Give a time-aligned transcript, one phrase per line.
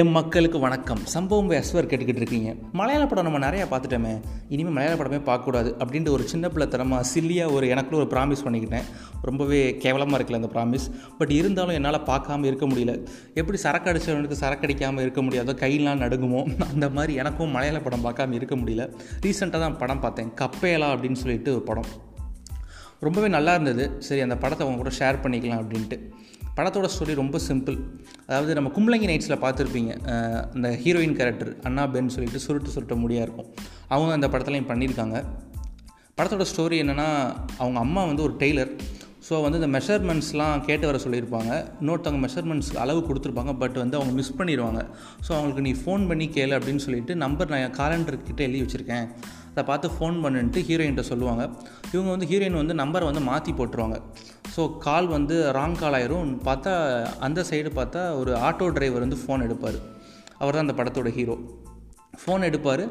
[0.00, 1.00] என் மக்களுக்கு வணக்கம்.
[1.04, 2.54] சம்பவம் எஸ்வர் கேட்டுக்கிட்டு இருக்கீங்க.
[2.72, 4.20] மலையாள படம் நம்ம நிறையா பார்த்துட்டோமே.
[4.48, 8.86] இனிமேல் மலையாள படமே பார்க்கக்கூடாது அப்படின்ட்டு ஒரு சின்ன பிள்ளை தரமாக சில்லியாக ஒரு எனக்குள்ள ஒரு ப்ராமிஸ் பண்ணிக்கிட்டேன்.
[9.22, 10.86] ரொம்பவே கேவலமாக இருக்கல அந்த ப்ராமிஸ்
[11.18, 12.94] பட் இருந்தாலும் என்னால் பார்க்காம இருக்க முடியல.
[13.34, 16.42] எப்படி சரக்கு அடிச்சவனுக்கு சரக்கு அடிக்காமல் இருக்க முடியாதோ கையெல்லாம் நடுங்குமோ
[16.72, 18.86] அந்த மாதிரி எனக்கும் மலையாள படம் பார்க்காம இருக்க முடியல.
[19.26, 20.32] ரீசெண்டாக தான் படம் பார்த்தேன்.
[20.40, 21.90] கப்பேலா அப்படின்னு சொல்லிட்டு ஒரு படம்.
[23.00, 23.86] ரொம்பவே நல்லா இருந்தது.
[23.98, 25.98] சரி அந்த படத்தை அவங்க கூட ஷேர் பண்ணிக்கலாம் அப்படின்ட்டு.
[26.56, 27.78] படத்தோட ஸ்டோரி ரொம்ப சிம்பிள்
[28.26, 29.92] அதாவது நம்ம கும்பலங்கி நைட்ஸில் பார்த்துருப்பீங்க
[30.52, 33.54] அந்த ஹீரோயின் கேரக்டர் அண்ணா பென் சொல்லிட்டு சுருட்டு சுருட்ட முடியாக இருக்கும்.
[33.88, 35.24] அவங்க அந்த படத்துலையும் பண்ணியிருக்காங்க
[36.16, 38.76] படத்தோட ஸ்டோரி என்னென்னா அவங்க அம்மா வந்து ஒரு டெய்லர்
[39.26, 41.52] ஸோ வந்து இந்த மெஷர்மெண்ட்ஸ்லாம் கேட்டு வர சொல்லியிருப்பாங்க.
[41.80, 44.80] இன்னொருத்தவங்க மெஷர்மெண்ட்ஸ் அளவு கொடுத்துருப்பாங்க பட் வந்து அவங்க மிஸ் பண்ணிடுவாங்க
[45.26, 49.06] ஸோ அவங்களுக்கு நீ ஃபோன் பண்ணி கேளு அப்படின்னு சொல்லிட்டு நம்பர் நான் காலண்டர்கிட்ட எழுதி வச்சுருக்கேன்.
[49.52, 51.42] அதை பார்த்து ஃபோன் பண்ணுன்ட்டு ஹீரோயின்கிட்ட சொல்லுவாங்க.
[51.94, 53.98] இவங்க வந்து ஹீரோயின் வந்து நம்பரை வந்து மாற்றி போட்டுருவாங்க.
[54.54, 56.30] ஸோ கால் வந்து ராங் கால் ஆயிரும்.
[56.48, 56.72] பார்த்தா
[57.26, 59.78] அந்த சைடு பார்த்தா ஒரு ஆட்டோ டிரைவர் வந்து ஃபோன் எடுப்பார்.
[60.40, 61.36] அவர் தான் அந்த படத்தோட ஹீரோ
[62.22, 62.84] ஃபோன் எடுப்பார்.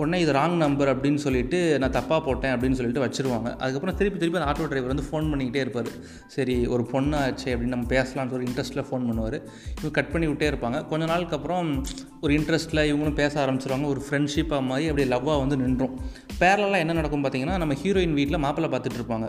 [0.00, 3.48] உடனே இது ராங் நம்பர் அப்படின்னு சொல்லிட்டு நான் தப்பாக போட்டேன் அப்படின்னு சொல்லிட்டு வச்சுருவாங்க.
[3.56, 5.90] அதுக்கப்புறம் திருப்பி திருப்பி அந்த ஆட்டோ டிரைவர் வந்து ஃபோன் பண்ணிக்கிட்டே இருப்பார்.
[6.26, 9.38] சரி ஒரு பொண்ணாச்சு அப்படின்னு நம்ம பேசலாம்னு ஒரு இன்ட்ரெஸ்ட்டில் ஃபோன் பண்ணுவார்.
[9.78, 10.80] இவங்க கட் பண்ணி விட்டே இருப்பாங்க.
[10.86, 11.84] கொஞ்ச நாளுக்கு அப்புறம்
[12.20, 13.86] ஒரு இன்ட்ரெஸ்ட்டில் இவங்களும் பேச ஆரம்பிச்சிருவாங்க.
[13.86, 15.96] ஒரு ஃப்ரெண்ட்ஷிப்பாக மாதிரி அப்படியே லவ்வாக வந்து நின்றோம்.
[16.38, 19.28] பேரலாம் என்ன நடக்கும் பார்த்தீங்கன்னா நம்ம ஹீரோயின் வீட்டில் மாப்பிள்ளை பார்த்துட்டு இருப்பாங்க.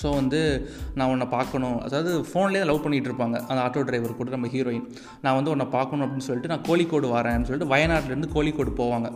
[0.00, 0.40] ஸோ வந்து
[0.98, 1.78] நான் உன்னை பார்க்கணும்.
[1.86, 3.36] அதாவது ஃபோன்லேயே லவ் பண்ணிகிட்டு இருப்பாங்க.
[3.50, 4.86] அந்த ஆட்டோ டிரைவர் கூட நம்ம ஹீரோயின்
[5.24, 9.10] நான் வந்து உன்னை பார்க்கணும் அப்படின்னு சொல்லிட்டு நான் கோழிக்கோடு வரேன்னு சொல்லிட்டு வயநாட்டிலேருந்து கோழிக்கோடு போவாங்க.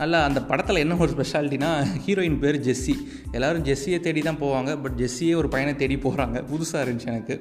[0.00, 1.68] நல்லா அந்த படத்தில் என்ன ஒரு ஸ்பெஷாலிட்டினா
[2.06, 2.94] ஹீரோயின் பேர் ஜெஸ்ஸி.
[3.36, 4.70] எல்லோரும் ஜெஸ்ஸியை தேடி தான் போவாங்க.
[4.82, 7.36] பட் ஜெஸ்ஸியே ஒரு பையனை தேடி போகிறாங்க புதுசாக இருந்துச்சு எனக்கு.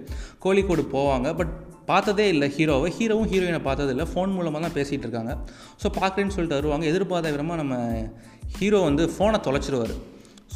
[0.45, 1.29] கோழிக்கோடு போவாங்க.
[1.39, 1.51] பட்
[1.89, 5.33] பார்த்ததே இல்லை ஹீரோவை ஹீரோவும் ஹீரோயினை பார்த்ததில்லை ஃபோன் மூலமாக தான் பேசிகிட்டு இருக்காங்க.
[5.81, 6.85] ஸோ பார்க்குறேன்னு சொல்லிட்டு வருவாங்க.
[6.91, 7.75] எதிர்பார்த்த விதமாக நம்ம
[8.59, 9.95] ஹீரோ வந்து ஃபோனை தொலைச்சிருவார்.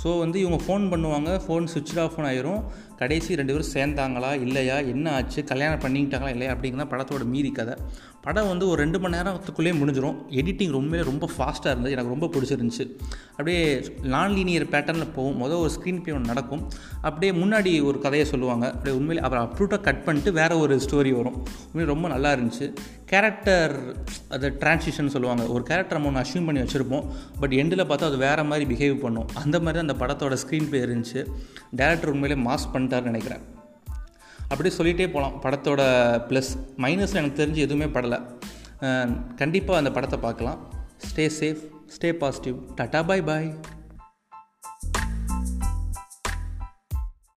[0.03, 2.61] ஸோ வந்து இவங்க ஃபோன் பண்ணுவாங்க ஃபோன் சுவிட்ச் ஆஃப் ஆயிரும்.
[2.95, 7.75] கடைசி ரெண்டு பேரும் சேர்ந்தாங்களா இல்லையா என்ன ஆச்சு கல்யாணம் பண்ணிக்கிட்டாங்களா இல்லையா அப்படிங்கிற படத்தோட மீதி கதை.
[8.21, 11.93] படம் வந்து ஒரு ரெண்டு மணி நேரத்துக்குள்ளேயே முடிஞ்சிடும் எடிட்டிங் ரொம்பவே ரொம்ப ஃபாஸ்ட்டாக இருந்தது.
[11.95, 12.85] எனக்கு ரொம்ப பிடிச்சிருந்துச்சு.
[13.31, 15.37] அப்படியே நான் லீனியர் பேட்டர்னில் போகும்.
[15.43, 16.67] மொதல் ஒரு ஸ்க்ரீன் பிளே ஒன்று நடக்கும்.
[17.01, 18.71] அப்படியே முன்னாடி ஒரு கதையை சொல்லுவாங்க.
[18.71, 21.45] அப்படியே உண்மையிலே அப்புறம் அப்ரூட்டாக கட் பண்ணிட்டு வேறு ஒரு ஸ்டோரி வரும்.
[21.67, 22.73] உண்மையிலே ரொம்ப நல்லா இருந்துச்சு.
[23.11, 23.73] கேரக்டர்
[24.35, 25.43] அது டிரான்சிஷன் சொல்லுவாங்க.
[25.55, 27.05] ஒரு கேரக்டர் நம்ம ஒன்று அஷ்யூம் பண்ணி வச்சுருப்போம்.
[27.39, 29.29] பட் எண்டில் பார்த்தா அது வேறு மாதிரி பிஹேவ் பண்ணும்.
[29.41, 31.21] அந்த மாதிரி தான் அந்த படத்தோட ஸ்க்ரீன் ப்ளே இருந்துச்சு.
[31.79, 33.43] டேரக்டர் உண்மையிலே மாஸ் பண்ணிட்டார்னு நினைக்கிறேன்.
[34.51, 35.81] அப்படியே சொல்லிகிட்டே போகலாம் படத்தோட
[36.29, 36.51] ப்ளஸ்
[36.85, 38.19] மைனஸ் எனக்கு தெரிஞ்சு எதுவுமே படலை.
[39.41, 40.59] கண்டிப்பாக அந்த படத்தை பார்க்கலாம்.
[41.09, 41.61] Stay safe
[41.95, 43.49] stay positive tata bye bye